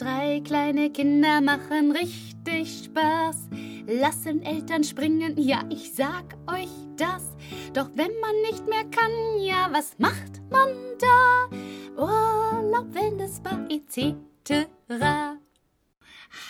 [0.00, 3.50] Drei kleine Kinder machen richtig Spaß.
[3.86, 7.36] Lassen Eltern springen, ja, ich sag euch das.
[7.74, 11.50] Doch wenn man nicht mehr kann, ja, was macht man da?
[12.00, 14.64] Urlaub, Wellnessbar, etc.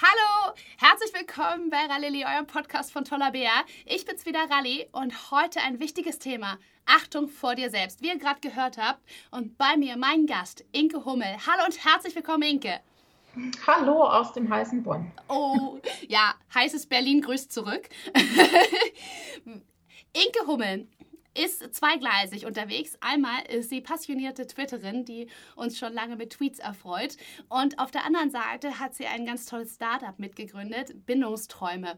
[0.01, 3.51] Hallo, herzlich willkommen bei Rallye, eurem Podcast von Toller Bär.
[3.85, 6.57] Ich bin's wieder Rallye und heute ein wichtiges Thema.
[6.87, 9.03] Achtung vor dir selbst, wie ihr gerade gehört habt.
[9.32, 11.37] Und bei mir mein Gast, Inke Hummel.
[11.48, 12.81] Hallo und herzlich willkommen, Inke.
[13.66, 15.11] Hallo aus dem heißen Bonn.
[15.29, 17.89] Oh, ja, heißes Berlin grüßt zurück.
[20.12, 20.89] Inke Hummel
[21.34, 22.96] ist zweigleisig unterwegs.
[23.00, 27.16] Einmal ist sie passionierte Twitterin, die uns schon lange mit Tweets erfreut.
[27.48, 31.96] Und auf der anderen Seite hat sie ein ganz tolles Startup mitgegründet, Bindungsträume.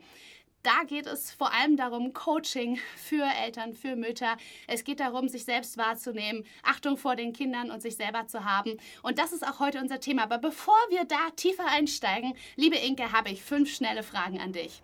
[0.62, 4.37] Da geht es vor allem darum, Coaching für Eltern, für Mütter.
[4.69, 8.77] Es geht darum, sich selbst wahrzunehmen, Achtung vor den Kindern und sich selber zu haben.
[9.03, 10.23] Und das ist auch heute unser Thema.
[10.23, 14.83] Aber bevor wir da tiefer einsteigen, liebe Inke, habe ich fünf schnelle Fragen an dich.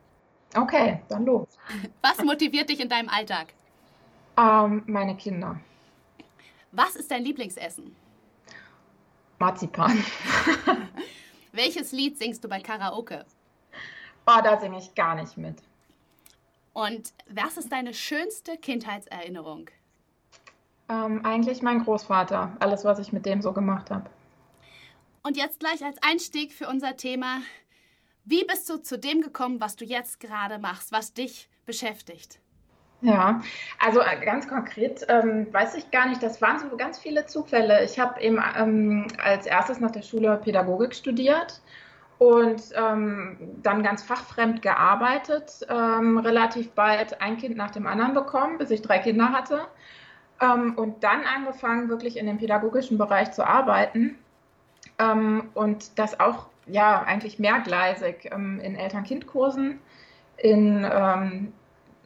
[0.57, 1.47] Okay, dann los.
[2.03, 3.55] Was motiviert dich in deinem Alltag?
[4.37, 5.61] Ähm, meine Kinder.
[6.73, 7.95] Was ist dein Lieblingsessen?
[9.39, 10.05] Marzipan.
[11.53, 13.25] Welches Lied singst du bei Karaoke?
[14.27, 15.68] Oh, da singe ich gar nicht mit.
[16.73, 19.71] Und was ist deine schönste Kindheitserinnerung?
[20.89, 22.57] Ähm, eigentlich mein Großvater.
[22.61, 24.09] Alles, was ich mit dem so gemacht habe.
[25.23, 27.41] Und jetzt gleich als Einstieg für unser Thema.
[28.25, 32.41] Wie bist du zu dem gekommen, was du jetzt gerade machst, was dich beschäftigt?
[33.01, 33.43] Ja,
[33.79, 37.85] also äh, ganz konkret ähm, weiß ich gar nicht, das waren so ganz viele Zufälle.
[37.85, 41.61] Ich habe eben ähm, als erstes nach der Schule Pädagogik studiert
[42.19, 48.59] und ähm, dann ganz fachfremd gearbeitet, ähm, relativ bald ein Kind nach dem anderen bekommen,
[48.59, 49.67] bis ich drei Kinder hatte
[50.41, 54.19] ähm, und dann angefangen, wirklich in dem pädagogischen Bereich zu arbeiten
[54.99, 59.79] ähm, und das auch ja eigentlich mehrgleisig ähm, in Eltern-Kind-Kursen,
[60.37, 61.53] in ähm,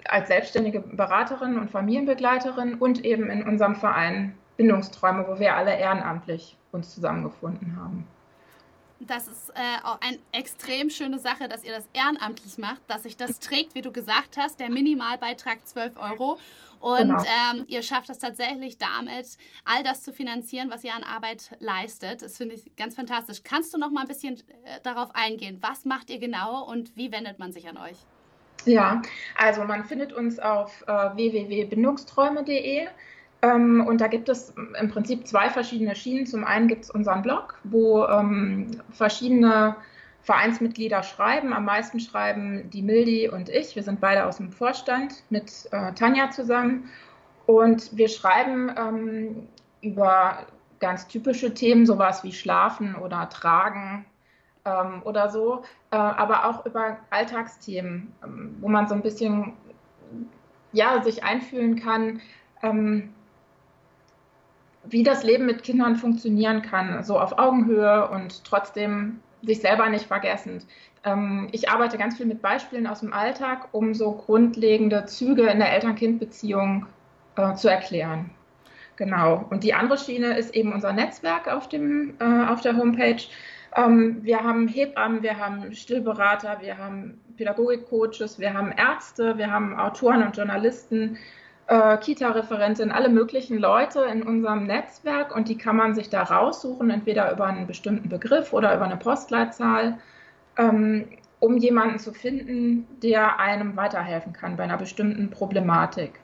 [0.04, 6.56] als selbstständige Beraterin und Familienbegleiterin und eben in unserem Verein Bindungsträume, wo wir alle ehrenamtlich
[6.72, 8.06] uns zusammengefunden haben.
[9.06, 13.16] Das ist äh, auch eine extrem schöne Sache, dass ihr das ehrenamtlich macht, dass sich
[13.16, 16.38] das trägt, wie du gesagt hast, der Minimalbeitrag 12 Euro.
[16.80, 17.22] Und genau.
[17.22, 22.22] ähm, ihr schafft es tatsächlich damit, all das zu finanzieren, was ihr an Arbeit leistet.
[22.22, 23.42] Das finde ich ganz fantastisch.
[23.44, 25.58] Kannst du noch mal ein bisschen äh, darauf eingehen?
[25.60, 27.98] Was macht ihr genau und wie wendet man sich an euch?
[28.64, 29.02] Ja,
[29.36, 32.88] also man findet uns auf äh, www.bindungsträume.de.
[33.42, 36.26] Ähm, und da gibt es im Prinzip zwei verschiedene Schienen.
[36.26, 39.76] Zum einen gibt es unseren Blog, wo ähm, verschiedene
[40.22, 41.52] Vereinsmitglieder schreiben.
[41.52, 43.74] Am meisten schreiben die Mildi und ich.
[43.74, 46.88] Wir sind beide aus dem Vorstand mit äh, Tanja zusammen.
[47.46, 49.48] Und wir schreiben ähm,
[49.80, 50.46] über
[50.78, 54.04] ganz typische Themen, sowas wie Schlafen oder Tragen
[54.64, 59.54] ähm, oder so, äh, aber auch über Alltagsthemen, ähm, wo man so ein bisschen
[60.72, 62.20] ja, sich einfühlen kann,
[62.62, 63.12] ähm,
[64.84, 70.06] wie das Leben mit Kindern funktionieren kann, so auf Augenhöhe und trotzdem sich selber nicht
[70.06, 70.66] vergessend.
[71.04, 75.58] Ähm, ich arbeite ganz viel mit Beispielen aus dem Alltag, um so grundlegende Züge in
[75.58, 76.86] der Eltern-Kind-Beziehung
[77.36, 78.30] äh, zu erklären.
[78.96, 79.46] Genau.
[79.50, 83.22] Und die andere Schiene ist eben unser Netzwerk auf, dem, äh, auf der Homepage.
[83.74, 89.78] Ähm, wir haben Hebammen, wir haben Stillberater, wir haben Pädagogikcoaches, wir haben Ärzte, wir haben
[89.78, 91.16] Autoren und Journalisten,
[91.66, 96.90] äh, Kita-Referentin, alle möglichen Leute in unserem Netzwerk und die kann man sich da raussuchen,
[96.90, 99.98] entweder über einen bestimmten Begriff oder über eine Postleitzahl,
[100.58, 101.08] ähm,
[101.40, 106.20] um jemanden zu finden, der einem weiterhelfen kann bei einer bestimmten Problematik.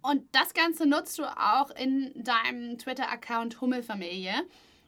[0.00, 4.32] Und das Ganze nutzt du auch in deinem Twitter-Account Hummelfamilie.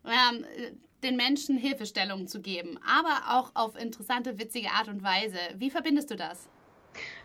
[0.04, 0.44] Ähm,
[1.02, 5.38] den Menschen Hilfestellungen zu geben, aber auch auf interessante, witzige Art und Weise.
[5.56, 6.48] Wie verbindest du das?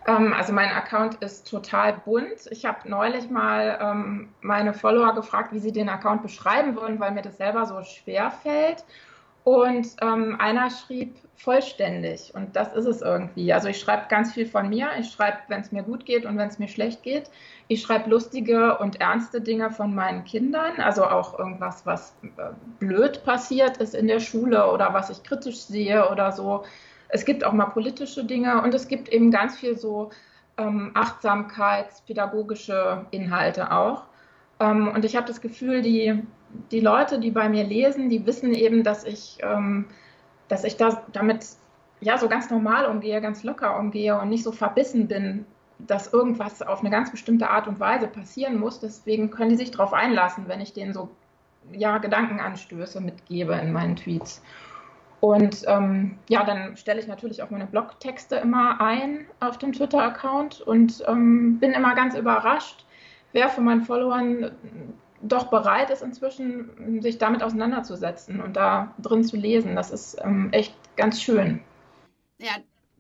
[0.08, 2.48] Ähm, also mein Account ist total bunt.
[2.52, 7.12] Ich habe neulich mal ähm, meine Follower gefragt, wie sie den Account beschreiben würden, weil
[7.12, 8.84] mir das selber so schwer fällt.
[9.44, 13.54] Und ähm, einer schrieb vollständig und das ist es irgendwie.
[13.54, 14.90] Also ich schreibe ganz viel von mir.
[15.00, 17.30] Ich schreibe, wenn es mir gut geht und wenn es mir schlecht geht.
[17.68, 23.24] Ich schreibe lustige und ernste Dinge von meinen Kindern, also auch irgendwas, was äh, blöd
[23.24, 26.64] passiert ist in der Schule oder was ich kritisch sehe oder so.
[27.10, 30.12] Es gibt auch mal politische Dinge und es gibt eben ganz viel so
[30.58, 34.04] ähm, achtsamkeitspädagogische Inhalte auch.
[34.60, 36.24] Ähm, und ich habe das Gefühl, die
[36.72, 39.86] die Leute, die bei mir lesen, die wissen eben, dass ich, ähm,
[40.48, 41.46] dass ich da damit
[42.02, 45.46] ja so ganz normal umgehe, ganz locker umgehe und nicht so verbissen bin,
[45.80, 48.80] dass irgendwas auf eine ganz bestimmte Art und Weise passieren muss.
[48.80, 51.10] Deswegen können die sich darauf einlassen, wenn ich denen so
[51.72, 54.42] ja, Gedankenanstöße mitgebe in meinen Tweets.
[55.22, 60.62] Und ähm, ja, dann stelle ich natürlich auch meine Blogtexte immer ein auf dem Twitter-Account
[60.62, 62.86] und ähm, bin immer ganz überrascht,
[63.32, 64.52] wer von meinen Followern
[65.22, 69.76] doch bereit ist, inzwischen sich damit auseinanderzusetzen und da drin zu lesen.
[69.76, 71.62] Das ist ähm, echt ganz schön.
[72.38, 72.52] Ja,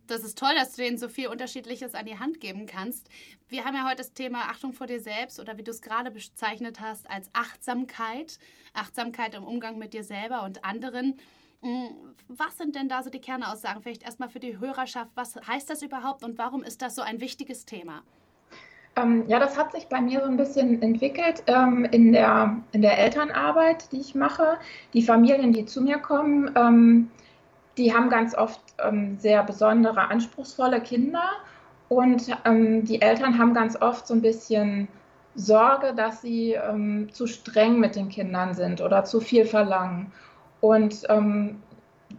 [0.07, 3.09] das ist toll, dass du denen so viel Unterschiedliches an die Hand geben kannst.
[3.47, 6.11] Wir haben ja heute das Thema Achtung vor dir selbst oder wie du es gerade
[6.11, 8.39] bezeichnet hast, als Achtsamkeit.
[8.73, 11.19] Achtsamkeit im Umgang mit dir selber und anderen.
[11.65, 13.81] Mm, was sind denn da so die Kernaussagen?
[13.81, 15.09] Vielleicht erstmal für die Hörerschaft.
[15.15, 18.03] Was heißt das überhaupt und warum ist das so ein wichtiges Thema?
[18.95, 22.83] Ähm, ja, das hat sich bei mir so ein bisschen entwickelt ähm, in, der, in
[22.83, 24.57] der Elternarbeit, die ich mache.
[24.93, 27.09] Die Familien, die zu mir kommen, ähm,
[27.77, 31.31] die haben ganz oft ähm, sehr besondere, anspruchsvolle Kinder.
[31.89, 34.87] Und ähm, die Eltern haben ganz oft so ein bisschen
[35.33, 40.11] Sorge, dass sie ähm, zu streng mit den Kindern sind oder zu viel verlangen.
[40.65, 41.05] Und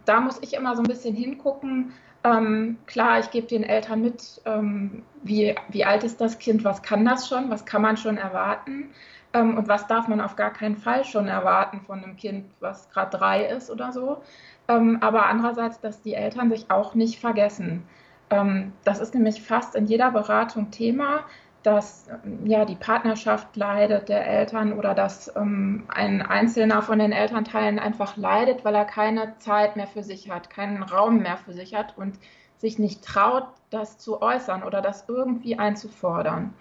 [0.05, 1.91] da muss ich immer so ein bisschen hingucken,
[2.23, 6.81] ähm, klar, ich gebe den Eltern mit, ähm, wie, wie alt ist das Kind, was
[6.81, 8.89] kann das schon, was kann man schon erwarten
[9.33, 12.89] ähm, und was darf man auf gar keinen Fall schon erwarten von einem Kind, was
[12.89, 14.21] gerade drei ist oder so.
[14.67, 17.83] Ähm, aber andererseits, dass die Eltern sich auch nicht vergessen.
[18.29, 21.25] Ähm, das ist nämlich fast in jeder Beratung Thema,
[21.63, 22.07] dass
[22.45, 28.15] ja, die Partnerschaft leidet der Eltern oder dass ähm, ein Einzelner von den Elternteilen einfach
[28.15, 31.97] leidet, weil er keine Zeit mehr für sich hat, keinen Raum mehr für sich hat
[31.97, 32.17] und
[32.57, 36.53] sich nicht traut, das zu äußern oder das irgendwie einzufordern.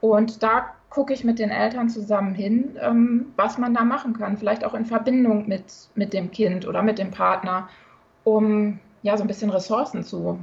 [0.00, 4.36] Und da gucke ich mit den Eltern zusammen hin, ähm, was man da machen kann,
[4.36, 7.68] vielleicht auch in Verbindung mit, mit dem Kind oder mit dem Partner,
[8.24, 10.38] um ja so ein bisschen Ressourcen zu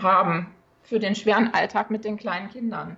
[0.00, 0.48] haben
[0.82, 2.96] für den schweren Alltag mit den kleinen Kindern.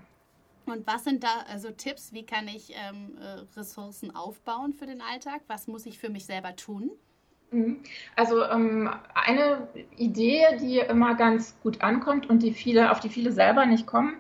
[0.71, 2.13] Und was sind da also Tipps?
[2.13, 5.41] Wie kann ich ähm, äh, Ressourcen aufbauen für den Alltag?
[5.47, 6.91] Was muss ich für mich selber tun?
[7.51, 7.81] Mhm.
[8.17, 13.33] Also ähm, eine Idee, die immer ganz gut ankommt und die viele, auf die viele
[13.33, 14.17] selber nicht kommen,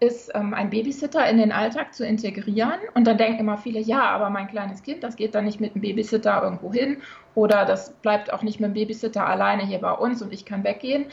[0.00, 2.80] ist, ähm, ein Babysitter in den Alltag zu integrieren.
[2.94, 5.74] Und dann denken immer viele, ja, aber mein kleines Kind, das geht dann nicht mit
[5.74, 7.00] einem Babysitter irgendwo hin
[7.34, 10.64] oder das bleibt auch nicht mit dem Babysitter alleine hier bei uns und ich kann
[10.64, 11.06] weggehen,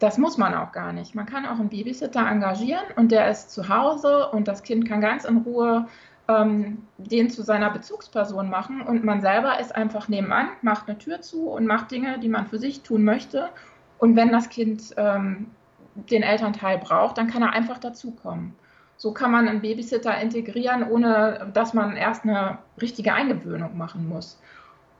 [0.00, 1.14] das muss man auch gar nicht.
[1.14, 5.00] Man kann auch einen Babysitter engagieren und der ist zu Hause und das Kind kann
[5.00, 5.86] ganz in Ruhe
[6.26, 11.20] ähm, den zu seiner Bezugsperson machen und man selber ist einfach nebenan, macht eine Tür
[11.20, 13.50] zu und macht Dinge, die man für sich tun möchte.
[13.98, 15.50] Und wenn das Kind ähm,
[15.94, 18.54] den Elternteil braucht, dann kann er einfach dazukommen.
[18.96, 24.38] So kann man einen Babysitter integrieren, ohne dass man erst eine richtige Eingewöhnung machen muss.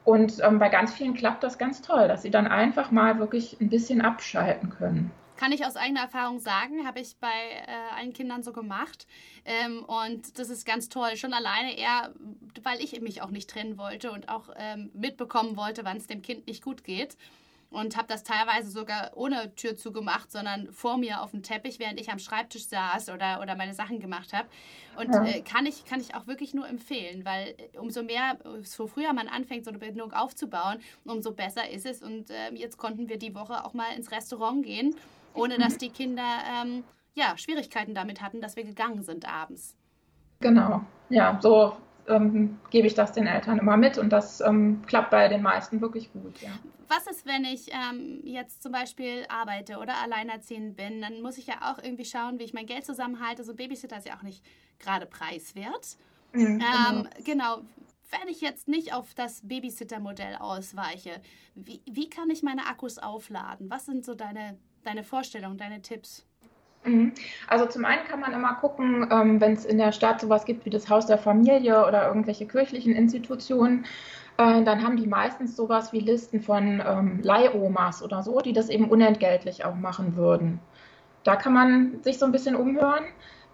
[0.05, 3.61] Und ähm, bei ganz vielen klappt das ganz toll, dass sie dann einfach mal wirklich
[3.61, 5.11] ein bisschen abschalten können.
[5.37, 9.07] Kann ich aus eigener Erfahrung sagen, habe ich bei äh, allen Kindern so gemacht.
[9.45, 11.17] Ähm, und das ist ganz toll.
[11.17, 12.13] Schon alleine eher,
[12.63, 16.23] weil ich mich auch nicht trennen wollte und auch ähm, mitbekommen wollte, wann es dem
[16.23, 17.17] Kind nicht gut geht
[17.71, 22.01] und habe das teilweise sogar ohne Tür zugemacht, sondern vor mir auf dem Teppich, während
[22.01, 24.49] ich am Schreibtisch saß oder, oder meine Sachen gemacht habe.
[24.97, 25.25] Und ja.
[25.25, 29.13] äh, kann, ich, kann ich auch wirklich nur empfehlen, weil äh, umso mehr, so früher
[29.13, 32.03] man anfängt, so eine Bindung aufzubauen, umso besser ist es.
[32.03, 34.97] Und äh, jetzt konnten wir die Woche auch mal ins Restaurant gehen,
[35.35, 36.83] ohne dass die Kinder ähm,
[37.15, 39.77] ja, Schwierigkeiten damit hatten, dass wir gegangen sind abends.
[40.41, 41.77] Genau, ja, so
[42.11, 45.81] ähm, gebe ich das den Eltern immer mit und das ähm, klappt bei den meisten
[45.81, 46.41] wirklich gut.
[46.41, 46.51] Ja.
[46.89, 51.01] Was ist, wenn ich ähm, jetzt zum Beispiel arbeite oder alleinerziehend bin?
[51.01, 53.45] Dann muss ich ja auch irgendwie schauen, wie ich mein Geld zusammenhalte.
[53.45, 54.45] So ein Babysitter ist ja auch nicht
[54.81, 55.97] gerade preiswert.
[56.33, 57.05] Mhm, genau.
[57.25, 57.59] genau.
[58.11, 61.21] Wenn ich jetzt nicht auf das Babysitter-Modell ausweiche,
[61.55, 63.71] wie, wie kann ich meine Akkus aufladen?
[63.71, 66.27] Was sind so deine, deine Vorstellungen, deine Tipps?
[66.85, 67.13] Mhm.
[67.47, 70.65] Also zum einen kann man immer gucken, ähm, wenn es in der Stadt sowas gibt
[70.65, 73.85] wie das Haus der Familie oder irgendwelche kirchlichen Institutionen,
[74.39, 78.71] äh, dann haben die meistens sowas wie Listen von ähm, Leihomas oder so, die das
[78.71, 80.61] eben unentgeltlich auch machen würden.
[81.25, 83.05] Da kann man sich so ein bisschen umhören.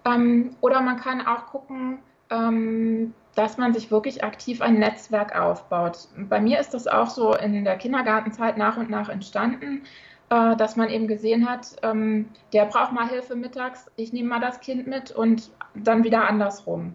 [0.04, 1.98] Ähm, oder man kann auch gucken,
[2.30, 6.08] ähm, dass man sich wirklich aktiv ein Netzwerk aufbaut.
[6.16, 9.82] Bei mir ist das auch so in der Kindergartenzeit nach und nach entstanden
[10.30, 14.40] äh, dass man eben gesehen hat, ähm, der braucht mal Hilfe mittags, ich nehme mal
[14.40, 16.94] das Kind mit und dann wieder andersrum.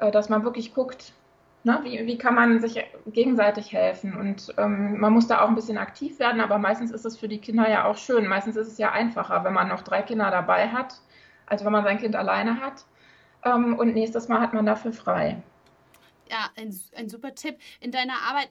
[0.00, 1.12] Äh, dass man wirklich guckt,
[1.64, 4.16] ne, wie, wie kann man sich gegenseitig helfen.
[4.16, 7.28] Und ähm, man muss da auch ein bisschen aktiv werden, aber meistens ist es für
[7.28, 8.26] die Kinder ja auch schön.
[8.26, 11.00] Meistens ist es ja einfacher, wenn man noch drei Kinder dabei hat,
[11.46, 12.84] als wenn man sein Kind alleine hat.
[13.44, 15.42] Ähm, und nächstes Mal hat man dafür frei.
[16.30, 17.56] Ja, ein, ein super Tipp.
[17.80, 18.48] In deiner Arbeit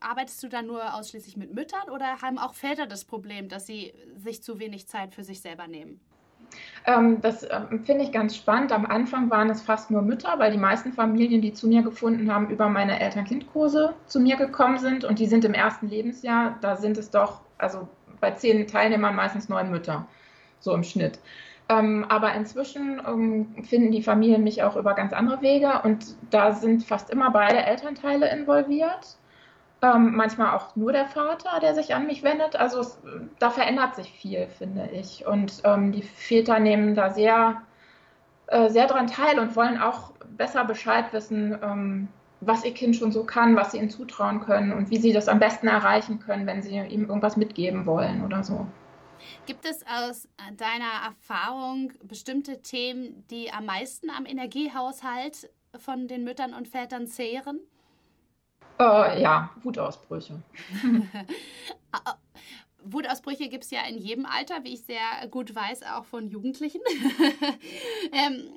[0.00, 3.92] arbeitest du dann nur ausschließlich mit Müttern oder haben auch Väter das Problem, dass sie
[4.16, 6.00] sich zu wenig Zeit für sich selber nehmen?
[6.86, 8.72] Ähm, das ähm, finde ich ganz spannend.
[8.72, 12.32] Am Anfang waren es fast nur Mütter, weil die meisten Familien, die zu mir gefunden
[12.32, 16.76] haben, über meine Eltern-Kind-Kurse zu mir gekommen sind und die sind im ersten Lebensjahr, da
[16.76, 17.88] sind es doch, also
[18.20, 20.06] bei zehn Teilnehmern meistens neun Mütter,
[20.58, 21.18] so im Schnitt.
[21.68, 26.52] Ähm, aber inzwischen ähm, finden die Familien mich auch über ganz andere Wege und da
[26.52, 29.19] sind fast immer beide Elternteile involviert.
[29.82, 32.54] Ähm, manchmal auch nur der Vater, der sich an mich wendet.
[32.54, 33.00] Also es,
[33.38, 35.26] da verändert sich viel, finde ich.
[35.26, 37.62] Und ähm, die Väter nehmen da sehr,
[38.48, 42.08] äh, sehr dran teil und wollen auch besser Bescheid wissen, ähm,
[42.42, 45.28] was ihr Kind schon so kann, was sie ihnen zutrauen können und wie sie das
[45.28, 48.66] am besten erreichen können, wenn sie ihm irgendwas mitgeben wollen oder so.
[49.46, 56.54] Gibt es aus deiner Erfahrung bestimmte Themen, die am meisten am Energiehaushalt von den Müttern
[56.54, 57.60] und Vätern zehren?
[58.80, 60.42] Äh, ja, Wutausbrüche.
[62.82, 66.80] Wutausbrüche gibt es ja in jedem Alter, wie ich sehr gut weiß, auch von Jugendlichen.
[68.12, 68.48] ähm,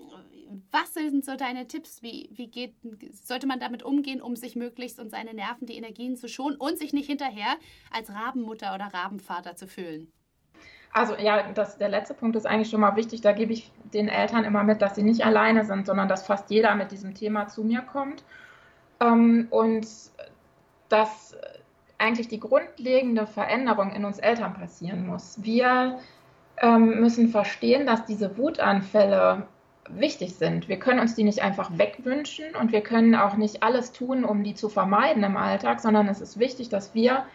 [0.72, 2.02] was sind so deine Tipps?
[2.02, 2.74] Wie, wie geht,
[3.12, 6.78] sollte man damit umgehen, um sich möglichst und seine Nerven, die Energien zu schonen und
[6.78, 7.58] sich nicht hinterher
[7.92, 10.10] als Rabenmutter oder Rabenvater zu fühlen?
[10.94, 13.20] Also ja, das, der letzte Punkt ist eigentlich schon mal wichtig.
[13.20, 16.50] Da gebe ich den Eltern immer mit, dass sie nicht alleine sind, sondern dass fast
[16.50, 18.24] jeder mit diesem Thema zu mir kommt
[19.00, 19.88] ähm, und
[20.90, 21.36] dass
[21.98, 25.42] eigentlich die grundlegende Veränderung in uns Eltern passieren muss.
[25.42, 26.00] Wir
[26.58, 29.48] ähm, müssen verstehen, dass diese Wutanfälle
[29.90, 30.68] wichtig sind.
[30.70, 34.44] Wir können uns die nicht einfach wegwünschen und wir können auch nicht alles tun, um
[34.44, 37.26] die zu vermeiden im Alltag, sondern es ist wichtig, dass wir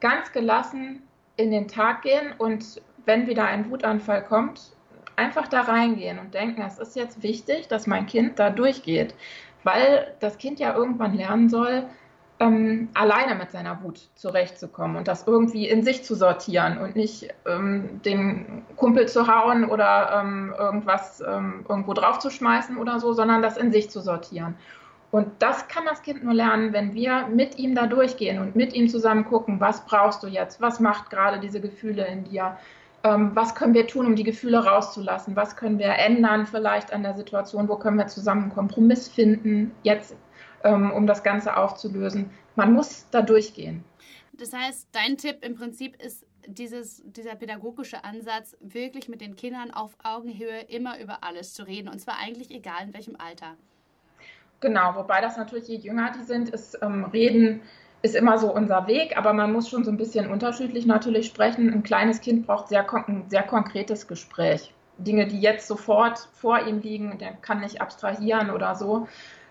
[0.00, 1.02] ganz gelassen
[1.36, 4.72] in den Tag gehen und wenn wieder ein Wutanfall kommt,
[5.16, 9.14] einfach da reingehen und denken, es ist jetzt wichtig, dass mein Kind da durchgeht
[9.68, 11.84] weil das Kind ja irgendwann lernen soll,
[12.40, 17.28] ähm, alleine mit seiner Wut zurechtzukommen und das irgendwie in sich zu sortieren und nicht
[17.46, 23.56] ähm, den Kumpel zu hauen oder ähm, irgendwas ähm, irgendwo draufzuschmeißen oder so, sondern das
[23.56, 24.54] in sich zu sortieren.
[25.10, 28.74] Und das kann das Kind nur lernen, wenn wir mit ihm da durchgehen und mit
[28.74, 32.56] ihm zusammen gucken, was brauchst du jetzt, was macht gerade diese Gefühle in dir,
[33.34, 35.36] was können wir tun, um die Gefühle rauszulassen?
[35.36, 37.68] Was können wir ändern vielleicht an der Situation?
[37.68, 40.16] Wo können wir zusammen einen Kompromiss finden, jetzt,
[40.64, 42.30] ähm, um das Ganze aufzulösen?
[42.56, 43.84] Man muss da durchgehen.
[44.32, 49.70] Das heißt, dein Tipp im Prinzip ist dieses, dieser pädagogische Ansatz, wirklich mit den Kindern
[49.70, 51.88] auf Augenhöhe immer über alles zu reden.
[51.88, 53.56] Und zwar eigentlich egal in welchem Alter.
[54.60, 57.60] Genau, wobei das natürlich, je jünger die sind, ist ähm, Reden
[58.02, 61.72] ist immer so unser Weg, aber man muss schon so ein bisschen unterschiedlich natürlich sprechen.
[61.72, 64.72] Ein kleines Kind braucht sehr, ein sehr konkretes Gespräch.
[64.98, 69.08] Dinge, die jetzt sofort vor ihm liegen, der kann nicht abstrahieren oder so.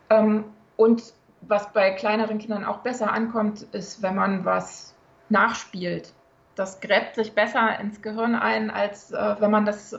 [0.10, 4.96] Ähm, und was bei kleineren Kindern auch besser ankommt, ist, wenn man was
[5.30, 6.14] nachspielt.
[6.56, 9.98] Das gräbt sich besser ins Gehirn ein, als äh, wenn man das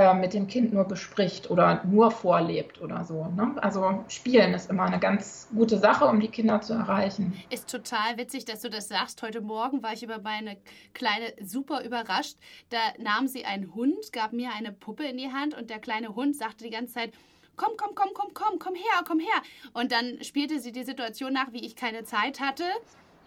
[0.00, 3.26] äh, mit dem Kind nur bespricht oder nur vorlebt oder so.
[3.36, 3.54] Ne?
[3.60, 7.38] Also Spielen ist immer eine ganz gute Sache, um die Kinder zu erreichen.
[7.50, 9.20] Ist total witzig, dass du das sagst.
[9.20, 10.56] Heute Morgen war ich über meine
[10.94, 12.36] Kleine super überrascht.
[12.70, 16.14] Da nahm sie einen Hund, gab mir eine Puppe in die Hand und der kleine
[16.14, 17.12] Hund sagte die ganze Zeit,
[17.56, 19.42] komm, komm, komm, komm, komm, komm her, komm her.
[19.74, 22.64] Und dann spielte sie die Situation nach, wie ich keine Zeit hatte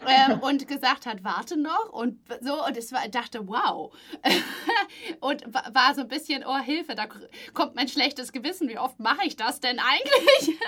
[0.07, 3.93] ähm, und gesagt hat, warte noch und so und war, dachte, wow.
[5.19, 7.05] und war so ein bisschen, oh Hilfe, da
[7.53, 8.69] kommt mein schlechtes Gewissen.
[8.69, 10.59] Wie oft mache ich das denn eigentlich?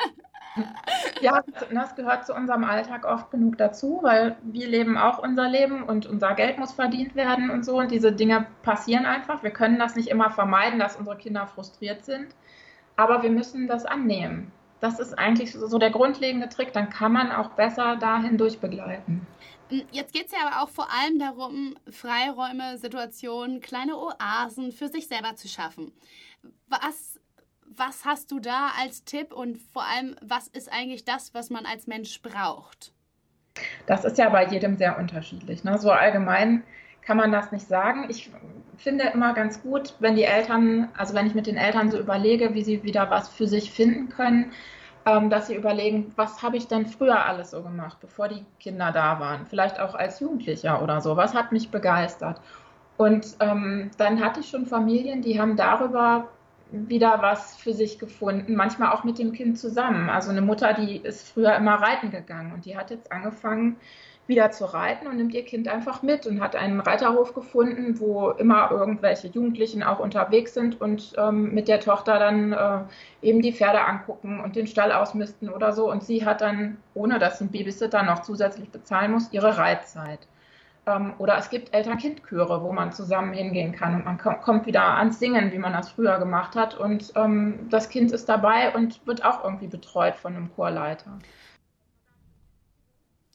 [1.21, 5.83] ja, das gehört zu unserem Alltag oft genug dazu, weil wir leben auch unser Leben
[5.83, 9.43] und unser Geld muss verdient werden und so und diese Dinge passieren einfach.
[9.43, 12.27] Wir können das nicht immer vermeiden, dass unsere Kinder frustriert sind,
[12.95, 14.51] aber wir müssen das annehmen
[14.85, 16.71] das ist eigentlich so der grundlegende Trick.
[16.71, 19.25] Dann kann man auch besser dahin durchbegleiten.
[19.69, 24.87] Hm, jetzt geht es ja aber auch vor allem darum, Freiräume, Situationen, kleine Oasen für
[24.87, 25.91] sich selber zu schaffen.
[26.67, 27.19] Was,
[27.65, 31.65] was hast du da als Tipp und vor allem, was ist eigentlich das, was man
[31.65, 32.93] als Mensch braucht?
[33.87, 35.63] Das ist ja bei jedem sehr unterschiedlich.
[35.63, 35.79] Ne?
[35.79, 36.63] So allgemein
[37.01, 38.05] kann man das nicht sagen.
[38.09, 38.29] Ich
[38.77, 42.53] finde immer ganz gut, wenn die Eltern, also wenn ich mit den Eltern so überlege,
[42.53, 44.51] wie sie wieder was für sich finden können,
[45.05, 48.91] ähm, dass sie überlegen, was habe ich denn früher alles so gemacht, bevor die Kinder
[48.91, 52.41] da waren, vielleicht auch als Jugendlicher oder so, was hat mich begeistert.
[52.97, 56.29] Und ähm, dann hatte ich schon Familien, die haben darüber
[56.71, 60.09] wieder was für sich gefunden, manchmal auch mit dem Kind zusammen.
[60.09, 63.77] Also eine Mutter, die ist früher immer reiten gegangen und die hat jetzt angefangen,
[64.27, 68.31] wieder zu reiten und nimmt ihr Kind einfach mit und hat einen Reiterhof gefunden, wo
[68.31, 72.79] immer irgendwelche Jugendlichen auch unterwegs sind und ähm, mit der Tochter dann äh,
[73.21, 75.91] eben die Pferde angucken und den Stall ausmisten oder so.
[75.91, 80.19] Und sie hat dann, ohne dass ein Babysitter noch zusätzlich bezahlen muss, ihre Reitzeit.
[80.87, 85.19] Ähm, oder es gibt Eltern-Kind-Chöre, wo man zusammen hingehen kann und man kommt wieder ans
[85.19, 86.75] Singen, wie man das früher gemacht hat.
[86.75, 91.19] Und ähm, das Kind ist dabei und wird auch irgendwie betreut von einem Chorleiter.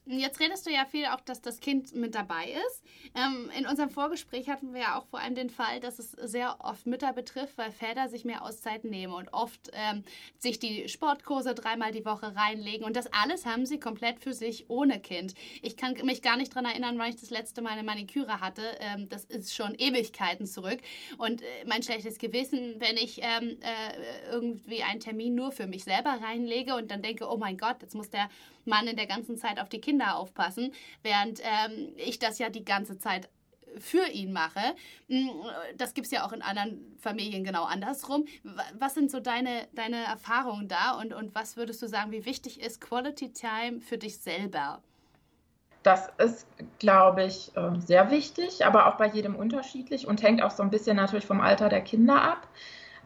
[0.06, 2.82] Jetzt redest du ja viel auch, dass das Kind mit dabei ist.
[3.14, 6.56] Ähm, in unserem Vorgespräch hatten wir ja auch vor allem den Fall, dass es sehr
[6.60, 10.02] oft Mütter betrifft, weil Väter sich mehr Auszeit nehmen und oft ähm,
[10.38, 12.84] sich die Sportkurse dreimal die Woche reinlegen.
[12.84, 15.34] Und das alles haben sie komplett für sich ohne Kind.
[15.62, 18.62] Ich kann mich gar nicht daran erinnern, wann ich das letzte Mal eine Maniküre hatte.
[18.80, 20.80] Ähm, das ist schon Ewigkeiten zurück.
[21.18, 25.84] Und äh, mein schlechtes Gewissen, wenn ich ähm, äh, irgendwie einen Termin nur für mich
[25.84, 28.30] selber reinlege und dann denke, oh mein Gott, jetzt muss der
[28.70, 30.72] Mann in der ganzen Zeit auf die Kinder aufpassen,
[31.02, 33.28] während ähm, ich das ja die ganze Zeit
[33.78, 34.60] für ihn mache.
[35.08, 35.30] Hm,
[35.76, 38.24] das gibt es ja auch in anderen Familien genau andersrum.
[38.78, 42.60] Was sind so deine, deine Erfahrungen da und, und was würdest du sagen, wie wichtig
[42.60, 44.82] ist Quality Time für dich selber?
[45.82, 46.46] Das ist,
[46.78, 50.70] glaube ich, ähm, sehr wichtig, aber auch bei jedem unterschiedlich und hängt auch so ein
[50.70, 52.48] bisschen natürlich vom Alter der Kinder ab.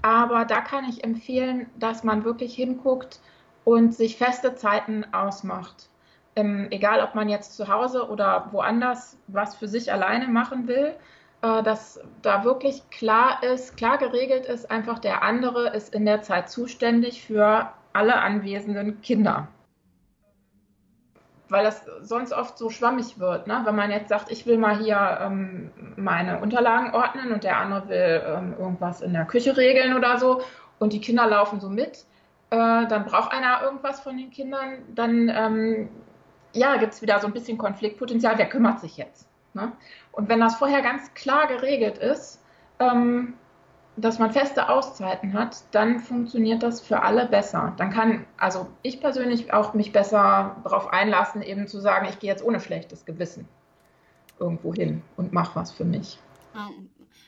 [0.03, 3.21] Aber da kann ich empfehlen, dass man wirklich hinguckt,
[3.65, 5.89] und sich feste Zeiten ausmacht.
[6.37, 10.95] Ähm, egal, ob man jetzt zu Hause oder woanders was für sich alleine machen will,
[11.43, 16.23] äh, dass da wirklich klar ist, klar geregelt ist, einfach der andere ist in der
[16.23, 19.49] Zeit zuständig für alle anwesenden Kinder.
[21.49, 23.61] Weil das sonst oft so schwammig wird, ne?
[23.65, 27.89] wenn man jetzt sagt, ich will mal hier ähm, meine Unterlagen ordnen und der andere
[27.89, 30.43] will ähm, irgendwas in der Küche regeln oder so
[30.79, 32.07] und die Kinder laufen so mit
[32.55, 35.89] äh, dann braucht einer irgendwas von den Kindern, dann ähm,
[36.53, 39.29] ja, gibt es wieder so ein bisschen Konfliktpotenzial, wer kümmert sich jetzt?
[39.55, 39.73] Ne?
[40.13, 42.41] Und wenn das vorher ganz klar geregelt ist,
[42.79, 43.35] ähm,
[43.97, 47.75] dass man feste Auszeiten hat, dann funktioniert das für alle besser.
[47.77, 52.31] Dann kann also ich persönlich auch mich besser darauf einlassen, eben zu sagen, ich gehe
[52.31, 53.49] jetzt ohne schlechtes Gewissen
[54.39, 56.19] irgendwo hin und mache was für mich.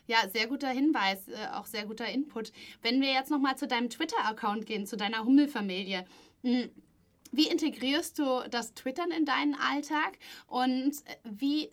[0.06, 2.52] Ja, sehr guter Hinweis, äh, auch sehr guter Input.
[2.82, 6.04] Wenn wir jetzt nochmal zu deinem Twitter-Account gehen, zu deiner Hummelfamilie.
[6.42, 6.70] Hm,
[7.32, 11.70] wie integrierst du das Twittern in deinen Alltag und wie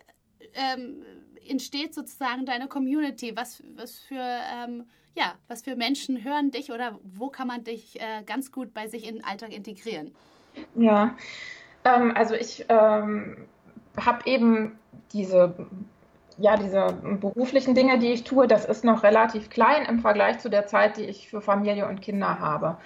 [0.56, 1.04] ähm,
[1.48, 3.36] entsteht sozusagen deine Community?
[3.36, 8.00] Was, was, für, ähm, ja, was für Menschen hören dich oder wo kann man dich
[8.02, 10.14] äh, ganz gut bei sich in den Alltag integrieren?
[10.76, 11.16] Ja,
[11.86, 13.38] ähm, also ich ähm,
[13.98, 14.78] habe eben
[15.12, 15.56] diese
[16.38, 16.88] ja, diese
[17.20, 20.98] beruflichen Dinge, die ich tue, das ist noch relativ klein im Vergleich zu der Zeit,
[20.98, 22.78] die ich für Familie und Kinder habe.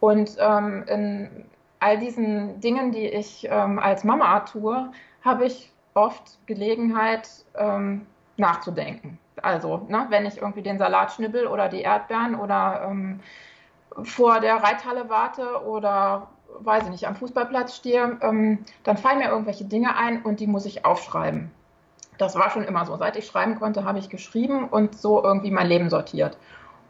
[0.00, 1.44] Und ähm, in
[1.80, 4.90] all diesen Dingen, die ich ähm, als Mama tue,
[5.22, 9.18] habe ich oft Gelegenheit ähm, nachzudenken.
[9.42, 13.20] Also, ne, wenn ich irgendwie den Salat schnibbel oder die Erdbeeren oder ähm,
[14.02, 16.28] vor der Reithalle warte oder
[16.60, 20.46] weiß ich nicht, am Fußballplatz stehe, ähm, dann fallen mir irgendwelche Dinge ein und die
[20.46, 21.50] muss ich aufschreiben.
[22.18, 22.96] Das war schon immer so.
[22.96, 26.36] Seit ich schreiben konnte, habe ich geschrieben und so irgendwie mein Leben sortiert.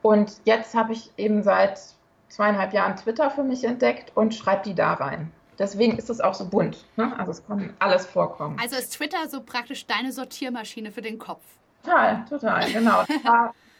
[0.02, 1.80] Und jetzt habe ich eben seit
[2.28, 5.32] zweieinhalb Jahren Twitter für mich entdeckt und schreibe die da rein.
[5.58, 6.84] Deswegen ist es auch so bunt.
[6.96, 7.12] Ne?
[7.18, 8.58] Also es kann alles vorkommen.
[8.60, 11.42] Also ist Twitter so praktisch deine Sortiermaschine für den Kopf?
[11.82, 13.04] Total, total, genau.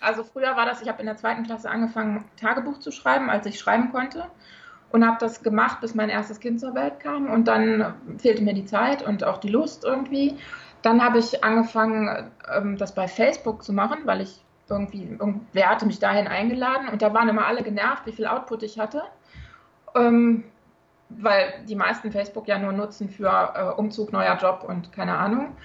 [0.01, 3.47] also früher war das, ich habe in der zweiten Klasse angefangen, Tagebuch zu schreiben, als
[3.47, 4.27] ich schreiben konnte.
[4.91, 7.29] Und habe das gemacht, bis mein erstes Kind zur Welt kam.
[7.29, 10.39] Und dann fehlte mir die Zeit und auch die Lust irgendwie.
[10.85, 15.87] Dann habe ich angefangen, ähm, das bei Facebook zu machen, weil ich irgendwie, irgendwer hatte
[15.87, 19.03] mich dahin eingeladen und da waren immer alle genervt, wie viel Output ich hatte.
[19.95, 20.45] Ähm,
[21.09, 25.57] weil die meisten Facebook ja nur nutzen für äh, Umzug, neuer Job und keine Ahnung.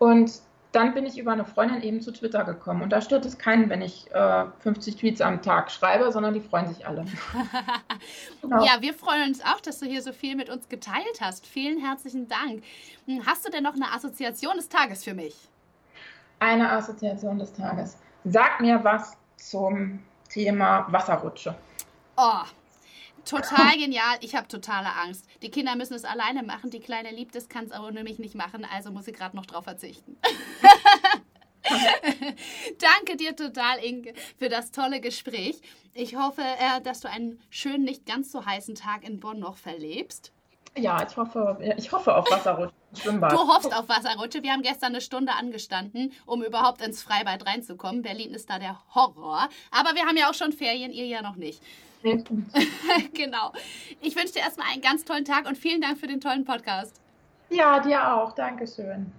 [0.00, 0.40] Und
[0.74, 2.82] dann bin ich über eine Freundin eben zu Twitter gekommen.
[2.82, 6.40] Und da stört es keinen, wenn ich äh, 50 Tweets am Tag schreibe, sondern die
[6.40, 7.04] freuen sich alle.
[8.42, 8.64] genau.
[8.64, 11.46] Ja, wir freuen uns auch, dass du hier so viel mit uns geteilt hast.
[11.46, 12.64] Vielen herzlichen Dank.
[13.06, 15.48] Hm, hast du denn noch eine Assoziation des Tages für mich?
[16.40, 17.96] Eine Assoziation des Tages.
[18.24, 21.54] Sag mir was zum Thema Wasserrutsche.
[22.16, 22.42] Oh,
[23.24, 24.16] Total genial.
[24.20, 25.26] Ich habe totale Angst.
[25.42, 26.70] Die Kinder müssen es alleine machen.
[26.70, 28.66] Die Kleine liebt es, kann es aber nämlich nicht machen.
[28.70, 30.16] Also muss sie gerade noch drauf verzichten.
[32.78, 35.60] Danke dir total, Inge, für das tolle Gespräch.
[35.94, 39.56] Ich hoffe, äh, dass du einen schönen, nicht ganz so heißen Tag in Bonn noch
[39.56, 40.32] verlebst.
[40.76, 42.74] Ja, ich hoffe, ich hoffe auf Wasserrutsche.
[43.00, 43.32] Schwimmbad.
[43.32, 44.42] Du hoffst auf Wasserrutsche.
[44.42, 48.02] Wir haben gestern eine Stunde angestanden, um überhaupt ins Freibad reinzukommen.
[48.02, 49.48] Berlin ist da der Horror.
[49.70, 51.62] Aber wir haben ja auch schon Ferien, ihr ja noch nicht.
[53.14, 53.52] genau.
[54.00, 57.00] Ich wünsche dir erstmal einen ganz tollen Tag und vielen Dank für den tollen Podcast.
[57.50, 58.32] Ja, dir auch.
[58.32, 59.10] Dankeschön.